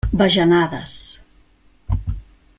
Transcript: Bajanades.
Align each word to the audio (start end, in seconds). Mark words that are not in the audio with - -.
Bajanades. 0.19 0.95